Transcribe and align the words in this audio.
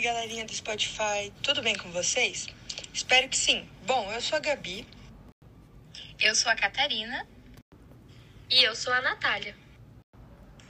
aí, 0.00 0.02
galerinha 0.02 0.46
do 0.46 0.54
Spotify, 0.54 1.30
tudo 1.42 1.62
bem 1.62 1.74
com 1.74 1.90
vocês? 1.90 2.48
Espero 2.92 3.28
que 3.28 3.36
sim. 3.36 3.68
Bom, 3.84 4.10
eu 4.12 4.20
sou 4.20 4.38
a 4.38 4.40
Gabi. 4.40 4.86
Eu 6.18 6.34
sou 6.34 6.50
a 6.50 6.56
Catarina. 6.56 7.26
E 8.50 8.62
eu 8.62 8.74
sou 8.74 8.92
a 8.94 9.02
Natália. 9.02 9.54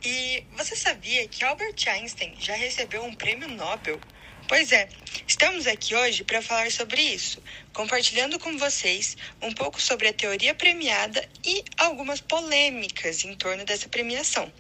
E 0.05 0.45
você 0.57 0.75
sabia 0.75 1.29
que 1.29 1.45
Albert 1.45 1.77
Einstein 1.87 2.35
já 2.41 2.55
recebeu 2.55 3.05
um 3.05 3.15
prêmio 3.15 3.49
Nobel? 3.49 4.01
Pois 4.49 4.73
é, 4.73 4.89
estamos 5.29 5.67
aqui 5.69 5.95
hoje 5.95 6.25
para 6.25 6.43
falar 6.43 6.73
sobre 6.73 7.01
isso, 7.01 7.41
compartilhando 7.73 8.37
com 8.39 8.59
vocês 8.59 9.17
um 9.41 9.53
pouco 9.53 9.81
sobre 9.81 10.09
a 10.09 10.13
teoria 10.13 10.55
premiada 10.57 11.25
e 11.45 11.65
algumas 11.79 12.21
polêmicas 12.21 13.25
em 13.25 13.37
torno 13.37 13.65
dessa 13.65 13.89
premiação. 13.89 14.53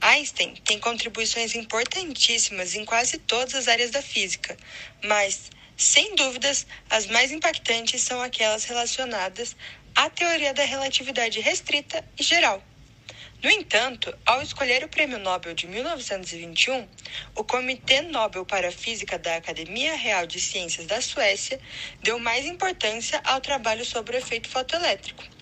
Einstein 0.00 0.54
tem 0.64 0.78
contribuições 0.78 1.54
importantíssimas 1.54 2.74
em 2.74 2.84
quase 2.84 3.18
todas 3.18 3.54
as 3.54 3.68
áreas 3.68 3.90
da 3.90 4.02
física, 4.02 4.56
mas, 5.02 5.50
sem 5.76 6.14
dúvidas, 6.14 6.66
as 6.88 7.06
mais 7.06 7.32
impactantes 7.32 8.02
são 8.02 8.20
aquelas 8.20 8.64
relacionadas 8.64 9.56
à 9.94 10.08
teoria 10.10 10.52
da 10.52 10.64
relatividade 10.64 11.40
restrita 11.40 12.04
e 12.18 12.22
geral. 12.22 12.62
No 13.42 13.50
entanto, 13.50 14.16
ao 14.24 14.40
escolher 14.42 14.82
o 14.84 14.88
Prêmio 14.88 15.18
Nobel 15.18 15.54
de 15.54 15.66
1921, 15.66 16.88
o 17.34 17.44
Comitê 17.44 18.00
Nobel 18.00 18.46
para 18.46 18.68
a 18.68 18.72
Física 18.72 19.18
da 19.18 19.36
Academia 19.36 19.94
Real 19.94 20.26
de 20.26 20.40
Ciências 20.40 20.86
da 20.86 21.00
Suécia 21.00 21.60
deu 22.02 22.18
mais 22.18 22.44
importância 22.44 23.20
ao 23.24 23.40
trabalho 23.40 23.84
sobre 23.84 24.16
o 24.16 24.18
efeito 24.18 24.48
fotoelétrico 24.48 25.35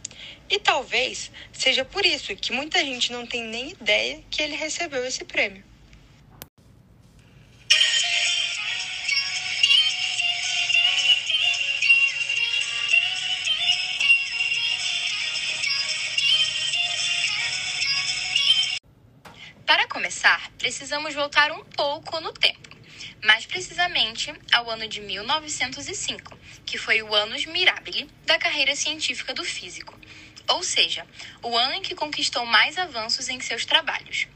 e 0.48 0.58
talvez 0.58 1.30
seja 1.52 1.84
por 1.84 2.04
isso 2.04 2.34
que 2.36 2.52
muita 2.52 2.78
gente 2.78 3.12
não 3.12 3.26
tem 3.26 3.42
nem 3.44 3.70
ideia 3.70 4.22
que 4.30 4.42
ele 4.42 4.56
recebeu 4.56 5.04
esse 5.04 5.24
prêmio. 5.24 5.64
Para 19.66 19.88
começar, 19.88 20.52
precisamos 20.58 21.14
voltar 21.14 21.50
um 21.50 21.64
pouco 21.64 22.20
no 22.20 22.32
tempo, 22.32 22.73
mais 23.22 23.46
precisamente 23.46 24.32
ao 24.52 24.70
ano 24.70 24.86
de 24.88 25.00
1905, 25.00 26.38
que 26.64 26.78
foi 26.78 27.02
o 27.02 27.14
annus 27.14 27.46
mirabile 27.46 28.08
da 28.24 28.38
carreira 28.38 28.74
científica 28.74 29.32
do 29.32 29.44
físico 29.44 29.98
ou 30.48 30.62
seja, 30.62 31.06
o 31.42 31.56
ano 31.56 31.74
em 31.74 31.82
que 31.82 31.94
conquistou 31.94 32.44
mais 32.44 32.76
avanços 32.76 33.28
em 33.28 33.40
seus 33.40 33.64
trabalhos. 33.64 34.26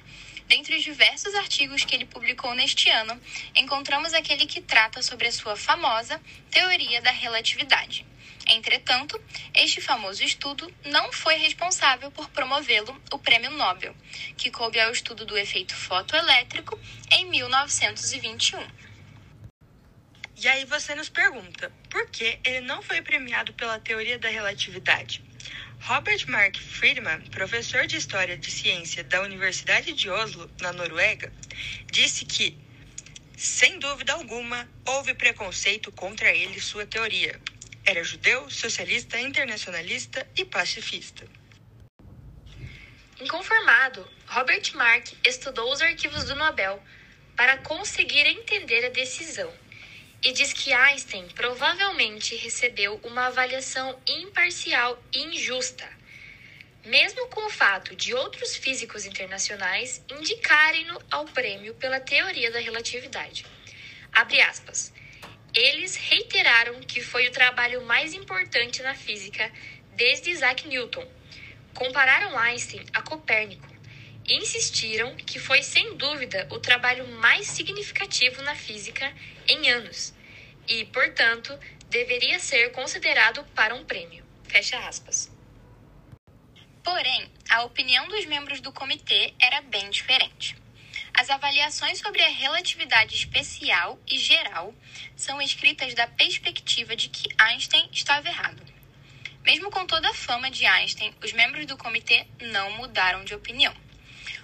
Dentre 0.46 0.76
os 0.76 0.82
diversos 0.82 1.34
artigos 1.34 1.84
que 1.84 1.94
ele 1.94 2.06
publicou 2.06 2.54
neste 2.54 2.88
ano, 2.88 3.20
encontramos 3.54 4.14
aquele 4.14 4.46
que 4.46 4.62
trata 4.62 5.02
sobre 5.02 5.28
a 5.28 5.32
sua 5.32 5.56
famosa 5.56 6.18
teoria 6.50 7.02
da 7.02 7.10
relatividade. 7.10 8.06
Entretanto, 8.48 9.20
este 9.54 9.80
famoso 9.80 10.22
estudo 10.22 10.72
não 10.86 11.12
foi 11.12 11.36
responsável 11.36 12.10
por 12.10 12.28
promovê-lo 12.30 12.98
o 13.12 13.18
Prêmio 13.18 13.50
Nobel, 13.50 13.94
que 14.36 14.50
coube 14.50 14.80
ao 14.80 14.90
estudo 14.90 15.26
do 15.26 15.36
efeito 15.36 15.74
fotoelétrico 15.74 16.78
em 17.10 17.26
1921. 17.26 18.66
E 20.40 20.48
aí 20.48 20.64
você 20.64 20.94
nos 20.94 21.08
pergunta, 21.08 21.70
por 21.90 22.08
que 22.10 22.38
ele 22.44 22.60
não 22.60 22.80
foi 22.80 23.02
premiado 23.02 23.52
pela 23.52 23.78
teoria 23.80 24.18
da 24.18 24.28
relatividade? 24.28 25.22
Robert 25.80 26.24
Mark 26.28 26.56
Friedman, 26.56 27.20
professor 27.30 27.86
de 27.86 27.96
História 27.96 28.36
de 28.36 28.50
Ciência 28.50 29.04
da 29.04 29.20
Universidade 29.22 29.92
de 29.92 30.08
Oslo, 30.08 30.50
na 30.60 30.72
Noruega, 30.72 31.32
disse 31.90 32.24
que, 32.24 32.56
sem 33.36 33.78
dúvida 33.78 34.12
alguma, 34.12 34.68
houve 34.86 35.12
preconceito 35.12 35.92
contra 35.92 36.30
ele 36.30 36.56
e 36.56 36.60
sua 36.60 36.86
teoria. 36.86 37.40
Era 37.88 38.04
judeu, 38.04 38.50
socialista, 38.50 39.18
internacionalista 39.18 40.28
e 40.36 40.44
pacifista. 40.44 41.26
Inconformado, 43.18 44.06
Robert 44.26 44.70
Mark 44.74 45.06
estudou 45.24 45.72
os 45.72 45.80
arquivos 45.80 46.24
do 46.24 46.34
Nobel 46.34 46.82
para 47.34 47.56
conseguir 47.56 48.26
entender 48.26 48.84
a 48.84 48.90
decisão 48.90 49.50
e 50.22 50.32
diz 50.32 50.52
que 50.52 50.70
Einstein 50.70 51.28
provavelmente 51.30 52.36
recebeu 52.36 53.00
uma 53.04 53.28
avaliação 53.28 53.98
imparcial 54.06 55.02
e 55.10 55.20
injusta, 55.20 55.88
mesmo 56.84 57.26
com 57.28 57.46
o 57.46 57.50
fato 57.50 57.96
de 57.96 58.12
outros 58.12 58.54
físicos 58.54 59.06
internacionais 59.06 60.04
indicarem-no 60.10 61.00
ao 61.10 61.24
prêmio 61.24 61.72
pela 61.76 62.00
teoria 62.00 62.50
da 62.50 62.60
relatividade. 62.60 63.46
Abre 64.12 64.42
aspas. 64.42 64.92
Eles 65.54 65.96
reiteraram 65.96 66.80
que 66.80 67.00
foi 67.00 67.26
o 67.28 67.32
trabalho 67.32 67.82
mais 67.82 68.12
importante 68.12 68.82
na 68.82 68.94
física 68.94 69.50
desde 69.92 70.30
Isaac 70.30 70.68
Newton. 70.68 71.06
Compararam 71.74 72.38
Einstein 72.38 72.84
a 72.92 73.02
Copérnico 73.02 73.66
e 74.26 74.34
insistiram 74.34 75.14
que 75.16 75.38
foi 75.38 75.62
sem 75.62 75.96
dúvida 75.96 76.46
o 76.50 76.60
trabalho 76.60 77.08
mais 77.08 77.46
significativo 77.46 78.42
na 78.42 78.54
física 78.54 79.12
em 79.48 79.70
anos 79.70 80.12
e, 80.68 80.84
portanto, 80.86 81.58
deveria 81.88 82.38
ser 82.38 82.70
considerado 82.72 83.42
para 83.54 83.74
um 83.74 83.84
prêmio. 83.84 84.24
Fecha 84.44 84.78
aspas. 84.86 85.30
Porém, 86.84 87.30
a 87.50 87.64
opinião 87.64 88.06
dos 88.08 88.24
membros 88.26 88.60
do 88.60 88.72
comitê 88.72 89.34
era 89.40 89.62
bem 89.62 89.88
diferente. 89.90 90.56
As 91.18 91.30
avaliações 91.30 91.98
sobre 91.98 92.22
a 92.22 92.28
relatividade 92.28 93.16
especial 93.16 93.98
e 94.06 94.16
geral 94.16 94.72
são 95.16 95.42
escritas 95.42 95.92
da 95.92 96.06
perspectiva 96.06 96.94
de 96.94 97.08
que 97.08 97.28
Einstein 97.36 97.88
estava 97.90 98.28
errado. 98.28 98.62
Mesmo 99.42 99.68
com 99.68 99.84
toda 99.84 100.08
a 100.08 100.14
fama 100.14 100.48
de 100.48 100.64
Einstein, 100.64 101.12
os 101.20 101.32
membros 101.32 101.66
do 101.66 101.76
comitê 101.76 102.24
não 102.40 102.70
mudaram 102.76 103.24
de 103.24 103.34
opinião. 103.34 103.74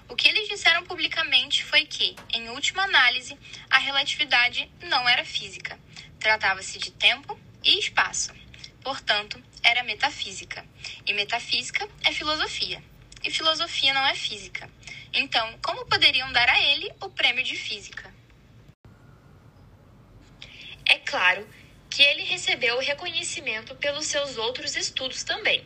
O 0.08 0.16
que 0.16 0.26
eles 0.26 0.48
disseram 0.48 0.82
publicamente 0.82 1.62
foi 1.62 1.86
que, 1.86 2.16
em 2.32 2.48
última 2.48 2.82
análise, 2.82 3.38
a 3.70 3.78
relatividade 3.78 4.68
não 4.82 5.08
era 5.08 5.24
física. 5.24 5.78
Tratava-se 6.18 6.80
de 6.80 6.90
tempo 6.90 7.38
e 7.62 7.78
espaço. 7.78 8.34
Portanto, 8.82 9.40
era 9.62 9.84
metafísica. 9.84 10.66
E 11.06 11.12
metafísica 11.12 11.88
é 12.02 12.10
filosofia. 12.10 12.82
E 13.22 13.30
filosofia 13.30 13.94
não 13.94 14.04
é 14.04 14.16
física. 14.16 14.68
Então, 15.16 15.56
como 15.62 15.86
poderiam 15.86 16.32
dar 16.32 16.48
a 16.48 16.60
ele 16.60 16.92
o 17.00 17.08
prêmio 17.08 17.44
de 17.44 17.54
física? 17.54 18.12
É 20.88 20.98
claro 20.98 21.48
que 21.88 22.02
ele 22.02 22.24
recebeu 22.24 22.74
o 22.74 22.80
reconhecimento 22.80 23.76
pelos 23.76 24.06
seus 24.06 24.36
outros 24.36 24.74
estudos 24.74 25.22
também, 25.22 25.64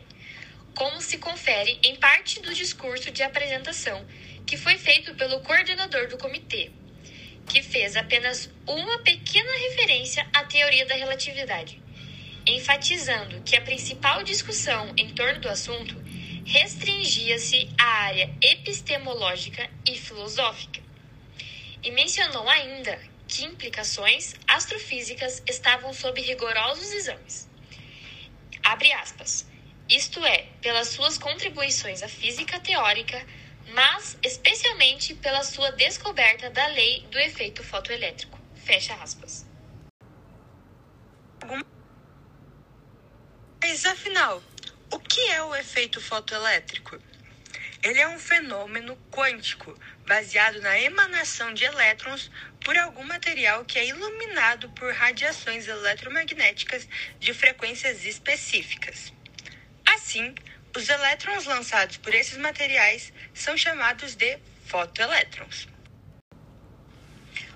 como 0.75 1.01
se 1.01 1.17
confere 1.17 1.79
em 1.83 1.95
parte 1.95 2.39
do 2.41 2.53
discurso 2.53 3.09
de 3.09 3.23
apresentação 3.23 4.05
que 4.45 4.55
foi 4.55 4.77
feito 4.77 5.15
pelo 5.15 5.39
coordenador 5.39 6.07
do 6.07 6.17
comitê, 6.19 6.71
que 7.47 7.63
fez 7.63 7.95
apenas 7.95 8.51
uma 8.67 8.99
pequena 8.99 9.51
referência 9.69 10.27
à 10.31 10.43
teoria 10.43 10.85
da 10.85 10.93
relatividade, 10.93 11.81
enfatizando 12.45 13.41
que 13.41 13.55
a 13.55 13.61
principal 13.61 14.21
discussão 14.21 14.93
em 14.95 15.09
torno 15.15 15.41
do 15.41 15.49
assunto 15.49 15.95
restringia-se 16.49 17.69
à 17.77 17.85
área 18.05 18.35
epistemológica 18.41 19.69
e 19.85 19.95
filosófica. 19.95 20.81
E 21.83 21.91
mencionou 21.91 22.49
ainda 22.49 22.99
que 23.27 23.43
implicações 23.43 24.33
astrofísicas 24.47 25.43
estavam 25.47 25.93
sob 25.93 26.19
rigorosos 26.19 26.91
exames. 26.91 27.47
Abre 28.63 28.91
aspas. 28.93 29.47
Isto 29.87 30.25
é, 30.25 30.39
pelas 30.59 30.87
suas 30.87 31.19
contribuições 31.19 32.01
à 32.01 32.09
física 32.09 32.59
teórica, 32.59 33.23
mas 33.67 34.17
especialmente 34.23 35.13
pela 35.15 35.43
sua 35.43 35.71
descoberta 35.73 36.49
da 36.49 36.65
lei 36.67 37.05
do 37.11 37.19
efeito 37.19 37.63
fotoelétrico. 37.63 38.39
Fecha 38.55 38.95
aspas. 38.95 39.45
Mas 43.63 43.85
afinal, 43.85 44.43
o 44.91 44.99
que 44.99 45.21
é 45.29 45.43
o 45.43 45.55
efeito 45.55 46.01
fotoelétrico? 46.01 46.99
Ele 47.81 47.99
é 47.99 48.07
um 48.07 48.19
fenômeno 48.19 48.97
quântico 49.11 49.77
baseado 50.05 50.59
na 50.61 50.79
emanação 50.79 51.53
de 51.53 51.63
elétrons 51.63 52.29
por 52.59 52.77
algum 52.77 53.03
material 53.03 53.63
que 53.63 53.79
é 53.79 53.87
iluminado 53.87 54.69
por 54.71 54.93
radiações 54.93 55.67
eletromagnéticas 55.67 56.87
de 57.19 57.33
frequências 57.33 58.03
específicas. 58.05 59.13
Assim, 59.85 60.35
os 60.75 60.89
elétrons 60.89 61.45
lançados 61.45 61.97
por 61.97 62.13
esses 62.13 62.37
materiais 62.37 63.13
são 63.33 63.55
chamados 63.57 64.15
de 64.15 64.39
fotoelétrons. 64.65 65.67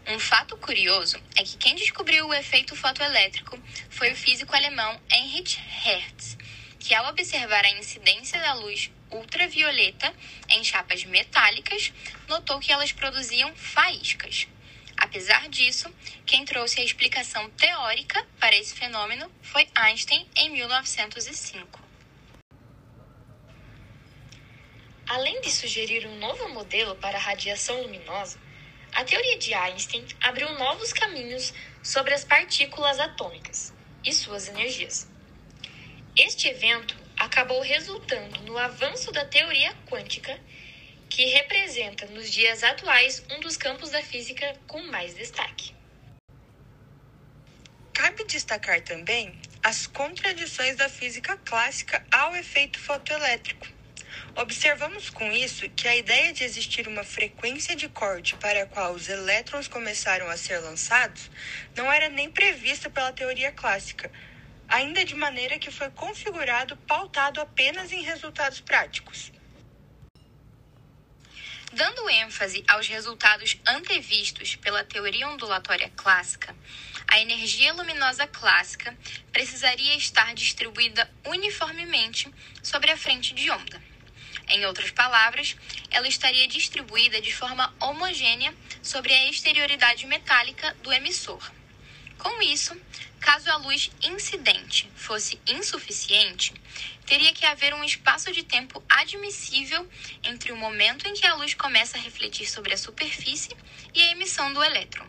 Um 0.07 0.19
fato 0.19 0.57
curioso 0.57 1.18
é 1.38 1.44
que 1.44 1.57
quem 1.57 1.75
descobriu 1.75 2.27
o 2.27 2.33
efeito 2.33 2.75
fotoelétrico 2.75 3.57
foi 3.89 4.12
o 4.12 4.15
físico 4.15 4.56
alemão 4.56 5.01
Heinrich 5.09 5.57
Hertz, 5.57 6.38
que 6.83 6.94
ao 6.94 7.07
observar 7.07 7.63
a 7.63 7.69
incidência 7.80 8.38
da 8.41 8.56
luz 8.56 8.91
ultravioleta 9.09 10.13
em 10.50 10.62
chapas 10.65 11.06
metálicas, 11.06 11.94
notou 12.27 12.59
que 12.59 12.74
elas 12.74 12.91
produziam 12.91 13.56
faíscas. 13.56 14.50
Apesar 14.97 15.47
disso, 15.47 15.89
quem 16.25 16.44
trouxe 16.44 16.81
a 16.81 16.83
explicação 16.83 17.50
teórica 17.51 18.27
para 18.38 18.56
esse 18.57 18.75
fenômeno 18.75 19.31
foi 19.41 19.65
Einstein 19.74 20.27
em 20.35 20.50
1905. 20.50 21.80
Além 25.07 25.39
de 25.39 25.51
sugerir 25.51 26.06
um 26.06 26.19
novo 26.19 26.50
modelo 26.50 26.97
para 26.97 27.18
a 27.18 27.21
radiação 27.21 27.81
luminosa, 27.81 28.38
a 28.91 29.06
teoria 29.06 29.39
de 29.39 29.53
Einstein 29.53 30.06
abriu 30.19 30.51
novos 30.59 30.91
caminhos 30.91 31.53
sobre 31.81 32.13
as 32.13 32.25
partículas 32.25 33.00
atômicas 33.00 33.74
e 34.03 34.12
suas 34.12 34.50
energias. 34.50 35.12
Este 36.15 36.48
evento 36.48 36.95
acabou 37.18 37.60
resultando 37.62 38.39
no 38.44 38.56
avanço 38.56 39.12
da 39.12 39.25
teoria 39.25 39.74
quântica, 39.89 40.39
que 41.10 41.25
representa 41.25 42.06
nos 42.06 42.31
dias 42.31 42.63
atuais 42.63 43.24
um 43.31 43.39
dos 43.39 43.57
campos 43.57 43.89
da 43.89 44.01
física 44.04 44.56
com 44.68 44.80
mais 44.92 45.15
destaque. 45.15 45.74
Cabe 47.95 48.25
destacar 48.25 48.81
também 48.81 49.39
as 49.63 49.88
contradições 49.88 50.75
da 50.75 50.88
física 50.88 51.36
clássica 51.38 52.06
ao 52.12 52.36
efeito 52.36 52.77
fotoelétrico. 52.77 53.68
Observamos 54.36 55.09
com 55.09 55.31
isso 55.31 55.68
que 55.71 55.88
a 55.88 55.95
ideia 55.95 56.31
de 56.31 56.44
existir 56.44 56.88
uma 56.88 57.04
frequência 57.04 57.75
de 57.75 57.89
corte 57.89 58.36
para 58.36 58.63
a 58.63 58.68
qual 58.68 58.94
os 58.94 59.09
elétrons 59.09 59.68
começaram 59.68 60.30
a 60.30 60.38
ser 60.38 60.59
lançados 60.59 61.31
não 61.75 61.92
era 61.92 62.07
nem 62.09 62.30
prevista 62.30 62.88
pela 62.88 63.12
teoria 63.12 63.51
clássica, 63.51 64.12
ainda 64.68 65.06
de 65.06 65.15
maneira 65.15 65.60
que 65.60 65.71
foi 65.71 65.89
configurado 65.92 66.75
pautado 66.88 67.42
apenas 67.42 67.92
em 67.92 68.01
resultados 68.01 68.60
práticos. 68.62 69.31
Dando 71.71 72.07
ênfase 72.07 72.63
aos 72.68 72.88
resultados 72.88 73.57
antevistos 73.65 74.56
pela 74.56 74.83
teoria 74.83 75.27
ondulatória 75.27 75.92
clássica, 75.95 76.56
a 77.07 77.19
energia 77.19 77.74
luminosa 77.74 78.27
clássica 78.27 78.95
precisaria 79.31 79.95
estar 79.95 80.36
distribuída 80.36 81.09
uniformemente 81.25 82.31
sobre 82.62 82.92
a 82.92 82.98
frente 82.98 83.33
de 83.33 83.50
onda. 83.50 83.81
Em 84.50 84.66
outras 84.66 84.92
palavras, 84.92 85.56
ela 85.89 86.07
estaria 86.07 86.48
distribuída 86.48 87.19
de 87.19 87.33
forma 87.33 87.74
homogênea 87.80 88.54
sobre 88.81 89.12
a 89.12 89.30
exterioridade 89.30 90.06
metálica 90.06 90.75
do 90.83 90.94
emissor. 90.94 91.51
Com 92.19 92.42
isso, 92.42 92.80
caso 93.24 93.50
a 93.50 93.56
luz 93.56 93.90
incidente 94.04 94.92
fosse 94.96 95.40
insuficiente, 95.48 96.54
teria 97.06 97.34
que 97.34 97.46
haver 97.46 97.74
um 97.74 97.81
espaço 97.81 98.34
de 98.34 98.44
tempo 98.44 98.84
admissível 98.90 99.90
entre 100.25 100.52
o 100.52 100.58
momento 100.58 101.08
em 101.08 101.14
que 101.14 101.25
a 101.25 101.34
luz 101.36 101.54
começa 101.54 101.98
a 101.98 102.02
refletir 102.02 102.46
sobre 102.46 102.74
a 102.74 102.78
superfície 102.78 103.56
e 103.94 104.02
a 104.02 104.12
emissão 104.12 104.52
do 104.52 104.62
elétron. 104.62 105.08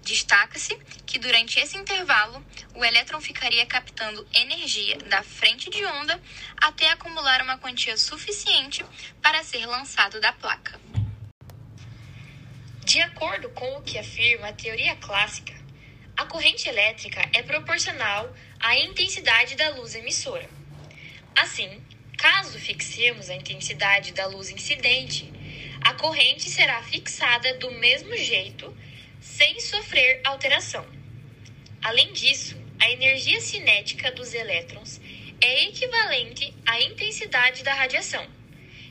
Destaca-se 0.00 0.74
que 1.06 1.18
durante 1.18 1.60
esse 1.60 1.76
intervalo, 1.76 2.42
o 2.74 2.82
elétron 2.82 3.20
ficaria 3.20 3.66
captando 3.66 4.26
energia 4.32 4.96
da 4.96 5.22
frente 5.22 5.68
de 5.68 5.84
onda 5.84 6.18
até 6.56 6.90
acumular 6.90 7.42
uma 7.42 7.58
quantia 7.58 7.98
suficiente 7.98 8.82
para 9.20 9.44
ser 9.44 9.66
lançado 9.66 10.18
da 10.18 10.32
placa. 10.32 10.80
De 12.86 13.02
acordo 13.02 13.50
com 13.50 13.76
o 13.76 13.82
que 13.82 13.98
afirma 13.98 14.48
a 14.48 14.52
teoria 14.52 14.96
clássica, 14.96 15.63
a 16.16 16.26
corrente 16.26 16.68
elétrica 16.68 17.28
é 17.32 17.42
proporcional 17.42 18.32
à 18.60 18.78
intensidade 18.78 19.56
da 19.56 19.70
luz 19.70 19.96
emissora. 19.96 20.48
Assim, 21.34 21.82
caso 22.16 22.58
fixemos 22.58 23.28
a 23.28 23.34
intensidade 23.34 24.12
da 24.12 24.26
luz 24.26 24.48
incidente, 24.48 25.32
a 25.80 25.92
corrente 25.94 26.48
será 26.48 26.80
fixada 26.82 27.54
do 27.54 27.70
mesmo 27.72 28.16
jeito, 28.16 28.74
sem 29.20 29.58
sofrer 29.58 30.20
alteração. 30.24 30.86
Além 31.82 32.12
disso, 32.12 32.56
a 32.80 32.90
energia 32.90 33.40
cinética 33.40 34.12
dos 34.12 34.32
elétrons 34.34 35.00
é 35.40 35.64
equivalente 35.64 36.54
à 36.64 36.80
intensidade 36.80 37.64
da 37.64 37.74
radiação, 37.74 38.24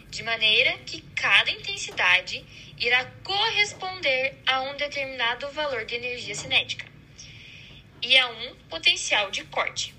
de 0.10 0.22
maneira 0.24 0.78
que 0.80 1.02
cada 1.16 1.50
intensidade 1.50 2.44
irá 2.78 3.06
corresponder 3.24 4.36
a 4.46 4.62
um 4.64 4.75
determinado 4.75 5.50
valor 5.52 5.86
de 5.86 5.96
energia 5.96 6.36
cinética 6.36 6.93
e 8.04 8.18
a 8.18 8.28
um 8.28 8.56
potencial 8.70 9.32
de 9.32 9.44
corte. 9.46 9.96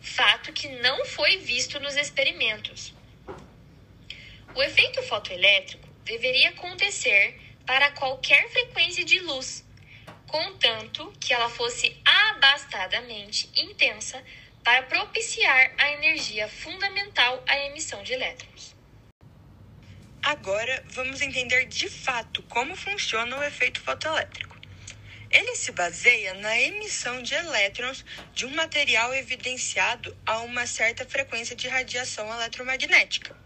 Fato 0.00 0.52
que 0.52 0.68
não 0.68 1.04
foi 1.06 1.38
visto 1.38 1.78
nos 1.80 1.96
experimentos. 1.96 2.92
O 4.54 4.62
efeito 4.62 5.02
fotoelétrico 5.04 5.88
deveria 6.04 6.50
acontecer 6.50 7.40
para 7.64 7.90
qualquer 7.92 8.48
frequência 8.50 9.04
de 9.04 9.18
luz, 9.20 9.64
contanto 10.26 11.12
que 11.20 11.32
ela 11.32 11.48
fosse 11.48 11.96
abastadamente 12.04 13.50
intensa 13.54 14.22
para 14.62 14.82
propiciar 14.84 15.72
a 15.78 15.90
energia 15.92 16.48
fundamental 16.48 17.42
à 17.46 17.58
emissão 17.66 18.02
de 18.02 18.12
elétrons. 18.12 18.74
Agora 20.22 20.84
vamos 20.88 21.20
entender 21.20 21.66
de 21.66 21.88
fato 21.88 22.42
como 22.44 22.74
funciona 22.74 23.38
o 23.38 23.44
efeito 23.44 23.80
fotoelétrico. 23.80 24.55
Ele 25.38 25.54
se 25.54 25.70
baseia 25.70 26.32
na 26.32 26.58
emissão 26.58 27.22
de 27.22 27.34
elétrons 27.34 28.02
de 28.32 28.46
um 28.46 28.54
material 28.54 29.12
evidenciado 29.14 30.16
a 30.24 30.38
uma 30.38 30.66
certa 30.66 31.04
frequência 31.04 31.54
de 31.54 31.68
radiação 31.68 32.32
eletromagnética. 32.32 33.36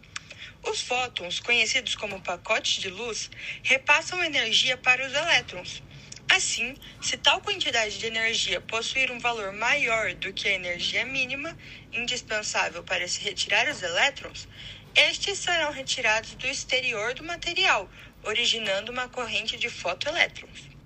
Os 0.62 0.80
fótons, 0.82 1.40
conhecidos 1.40 1.96
como 1.96 2.22
pacotes 2.22 2.80
de 2.80 2.88
luz, 2.88 3.28
repassam 3.64 4.22
energia 4.22 4.76
para 4.76 5.04
os 5.04 5.12
elétrons. 5.12 5.82
Assim, 6.28 6.78
se 7.02 7.16
tal 7.16 7.40
quantidade 7.40 7.98
de 7.98 8.06
energia 8.06 8.60
possuir 8.60 9.10
um 9.10 9.18
valor 9.18 9.52
maior 9.52 10.14
do 10.14 10.32
que 10.32 10.46
a 10.46 10.52
energia 10.52 11.04
mínima 11.04 11.58
indispensável 11.92 12.84
para 12.84 13.08
se 13.08 13.20
retirar 13.20 13.66
os 13.66 13.82
elétrons, 13.82 14.46
estes 14.94 15.40
serão 15.40 15.72
retirados 15.72 16.36
do 16.36 16.46
exterior 16.46 17.14
do 17.14 17.24
material, 17.24 17.90
originando 18.22 18.92
uma 18.92 19.08
corrente 19.08 19.56
de 19.56 19.68
fotoelétrons. 19.68 20.79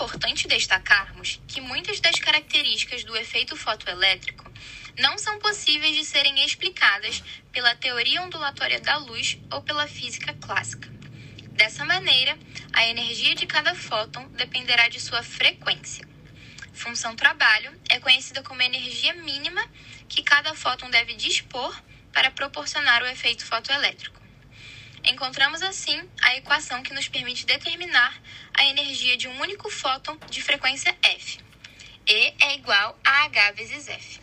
Importante 0.00 0.46
destacarmos 0.46 1.40
que 1.48 1.60
muitas 1.60 1.98
das 1.98 2.20
características 2.20 3.02
do 3.02 3.16
efeito 3.16 3.56
fotoelétrico 3.56 4.48
não 4.96 5.18
são 5.18 5.40
possíveis 5.40 5.96
de 5.96 6.04
serem 6.04 6.44
explicadas 6.44 7.20
pela 7.50 7.74
teoria 7.74 8.22
ondulatória 8.22 8.78
da 8.78 8.96
luz 8.98 9.36
ou 9.50 9.60
pela 9.60 9.88
física 9.88 10.32
clássica. 10.34 10.88
Dessa 11.56 11.84
maneira, 11.84 12.38
a 12.72 12.86
energia 12.86 13.34
de 13.34 13.44
cada 13.44 13.74
fóton 13.74 14.24
dependerá 14.36 14.88
de 14.88 15.00
sua 15.00 15.20
frequência. 15.24 16.06
Função 16.72 17.16
trabalho 17.16 17.76
é 17.90 17.98
conhecida 17.98 18.40
como 18.44 18.62
a 18.62 18.66
energia 18.66 19.14
mínima 19.14 19.60
que 20.08 20.22
cada 20.22 20.54
fóton 20.54 20.88
deve 20.90 21.14
dispor 21.14 21.76
para 22.12 22.30
proporcionar 22.30 23.02
o 23.02 23.06
efeito 23.06 23.44
fotoelétrico. 23.44 24.27
Encontramos 25.08 25.62
assim 25.62 26.06
a 26.20 26.36
equação 26.36 26.82
que 26.82 26.92
nos 26.92 27.08
permite 27.08 27.46
determinar 27.46 28.14
a 28.52 28.66
energia 28.66 29.16
de 29.16 29.26
um 29.26 29.40
único 29.40 29.70
fóton 29.70 30.18
de 30.28 30.42
frequência 30.42 30.94
F. 31.02 31.38
E 32.06 32.34
é 32.44 32.54
igual 32.56 32.98
a 33.02 33.24
H 33.24 33.52
vezes 33.52 33.88
F. 33.88 34.20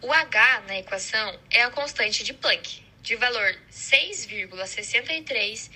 O 0.00 0.12
H 0.12 0.60
na 0.68 0.78
equação 0.78 1.40
é 1.50 1.64
a 1.64 1.70
constante 1.70 2.22
de 2.22 2.32
Planck, 2.32 2.80
de 3.02 3.16
valor 3.16 3.58
6,63 3.72 5.70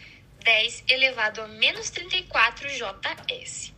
10 0.44 0.84
elevado 0.88 1.42
a 1.42 1.48
menos 1.48 1.90
34 1.90 2.68
JS. 2.68 3.74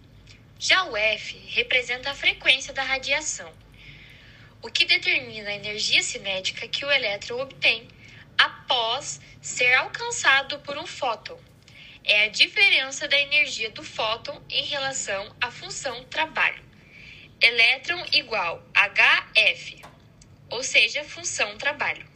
Já 0.59 0.85
o 0.85 0.95
F 0.95 1.39
representa 1.49 2.11
a 2.11 2.15
frequência 2.15 2.75
da 2.75 2.83
radiação, 2.83 3.51
o 4.61 4.71
que 4.71 4.85
determina 4.85 5.49
a 5.49 5.55
energia 5.55 6.03
cinética 6.03 6.69
que 6.69 6.85
o 6.85 6.93
elétron 6.93 7.41
obtém 7.41 7.89
após 8.41 9.21
ser 9.43 9.75
alcançado 9.75 10.61
por 10.61 10.79
um 10.79 10.87
fóton. 10.87 11.39
É 12.03 12.25
a 12.25 12.29
diferença 12.29 13.07
da 13.07 13.21
energia 13.21 13.71
do 13.71 13.85
fóton 13.85 14.43
em 14.49 14.65
relação 14.65 15.37
à 15.39 15.51
função 15.51 16.03
trabalho. 16.05 16.65
Elétron 17.39 18.03
igual 18.15 18.65
HF, 18.75 19.83
ou 20.49 20.63
seja, 20.63 21.05
função 21.05 21.59
trabalho. 21.59 22.09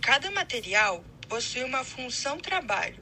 Cada 0.00 0.28
material 0.32 1.04
possui 1.28 1.62
uma 1.62 1.84
função 1.84 2.38
trabalho, 2.40 2.98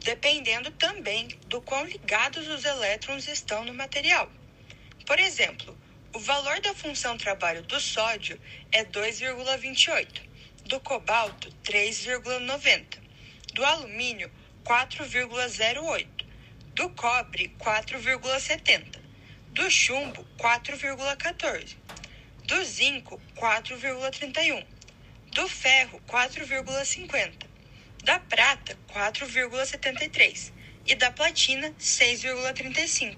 dependendo 0.00 0.72
também 0.72 1.28
do 1.46 1.62
quão 1.62 1.84
ligados 1.84 2.48
os 2.48 2.64
elétrons 2.64 3.28
estão 3.28 3.64
no 3.64 3.72
material. 3.72 4.28
Por 5.06 5.20
exemplo, 5.20 5.78
o 6.12 6.18
valor 6.18 6.60
da 6.60 6.74
função 6.74 7.16
trabalho 7.16 7.62
do 7.62 7.78
sódio 7.78 8.40
é 8.72 8.84
2,28 8.84 10.26
do 10.66 10.80
cobalto 10.80 11.48
3,90, 11.62 12.98
do 13.54 13.64
alumínio 13.64 14.30
4,08, 14.64 16.08
do 16.74 16.90
cobre 16.90 17.54
4,70, 17.60 19.00
do 19.52 19.70
chumbo 19.70 20.26
4,14, 20.38 21.76
do 22.48 22.64
zinco 22.64 23.20
4,31, 23.36 24.66
do 25.32 25.48
ferro 25.48 26.00
4,50, 26.08 27.32
da 28.02 28.18
prata 28.18 28.76
4,73 28.88 30.52
e 30.86 30.94
da 30.96 31.12
platina 31.12 31.70
6,35. 31.78 33.16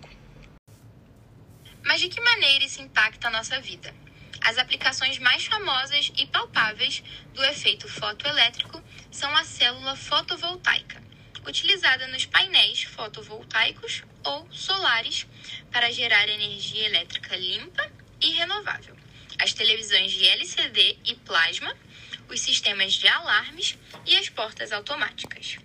Mas 1.85 2.01
de 2.01 2.09
que 2.09 2.21
maneira 2.21 2.65
isso 2.65 2.83
impacta 2.83 3.29
a 3.29 3.31
nossa 3.31 3.59
vida? 3.61 3.95
As 4.41 4.57
aplicações 4.57 5.19
mais 5.19 5.45
famosas 5.45 6.13
e 6.17 6.27
palpáveis 6.27 7.03
do 7.35 7.45
efeito 7.45 7.89
fotoelétrico 7.89 8.83
são 9.11 9.35
a 9.37 9.45
célula 9.45 9.97
fotovoltaica, 9.97 11.03
utilizada 11.47 12.07
nos 12.09 12.25
painéis 12.25 12.85
fotovoltaicos 12.85 14.03
ou 14.25 14.49
solares 14.51 15.27
para 15.71 15.91
gerar 15.91 16.29
energia 16.29 16.87
elétrica 16.87 17.37
limpa 17.37 17.91
e 18.21 18.31
renovável, 18.33 18.97
as 19.39 19.53
televisões 19.53 20.13
de 20.13 20.27
LCD 20.27 20.99
e 21.05 21.15
plasma, 21.17 21.75
os 22.29 22.41
sistemas 22.41 22.95
de 22.95 23.09
alarmes 23.09 23.79
e 24.07 24.17
as 24.17 24.29
portas 24.29 24.73
automáticas. 24.73 25.59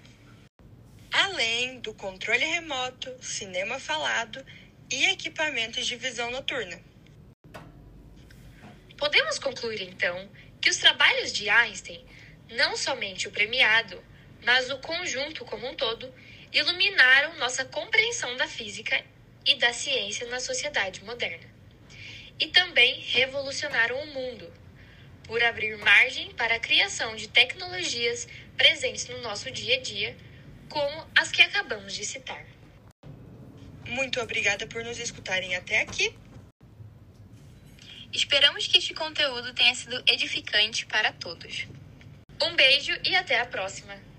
Além 1.11 1.79
do 1.79 1.93
controle 1.93 2.45
remoto, 2.45 3.13
cinema 3.21 3.79
falado 3.79 4.43
e 4.91 5.05
equipamentos 5.05 5.85
de 5.85 5.95
visão 5.95 6.31
noturna. 6.31 6.92
Podemos 9.03 9.37
concluir 9.37 9.81
então 9.81 10.31
que 10.61 10.69
os 10.69 10.77
trabalhos 10.77 11.33
de 11.33 11.49
Einstein, 11.49 12.05
não 12.51 12.77
somente 12.77 13.27
o 13.27 13.31
premiado, 13.31 14.01
mas 14.45 14.69
o 14.69 14.77
conjunto 14.77 15.43
como 15.43 15.67
um 15.67 15.75
todo, 15.75 16.09
iluminaram 16.53 17.35
nossa 17.35 17.65
compreensão 17.65 18.37
da 18.37 18.47
física 18.47 19.03
e 19.45 19.55
da 19.55 19.73
ciência 19.73 20.25
na 20.27 20.39
sociedade 20.39 21.03
moderna. 21.03 21.45
E 22.39 22.47
também 22.47 23.01
revolucionaram 23.01 24.01
o 24.03 24.07
mundo, 24.07 24.49
por 25.25 25.43
abrir 25.43 25.77
margem 25.79 26.31
para 26.35 26.55
a 26.55 26.59
criação 26.61 27.13
de 27.17 27.27
tecnologias 27.27 28.25
presentes 28.55 29.09
no 29.09 29.19
nosso 29.19 29.51
dia 29.51 29.79
a 29.79 29.81
dia, 29.81 30.15
como 30.69 31.05
as 31.17 31.29
que 31.29 31.41
acabamos 31.41 31.93
de 31.93 32.05
citar. 32.05 32.45
Muito 33.85 34.21
obrigada 34.21 34.65
por 34.65 34.81
nos 34.81 34.97
escutarem 34.97 35.57
até 35.57 35.81
aqui. 35.81 36.15
Esperamos 38.13 38.67
que 38.67 38.77
este 38.77 38.93
conteúdo 38.93 39.53
tenha 39.55 39.73
sido 39.73 40.01
edificante 40.05 40.85
para 40.85 41.11
todos. 41.13 41.65
Um 42.39 42.55
beijo 42.55 42.91
e 43.03 43.15
até 43.15 43.39
a 43.39 43.45
próxima! 43.45 44.12